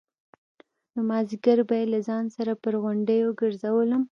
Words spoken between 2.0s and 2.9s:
ځان سره پر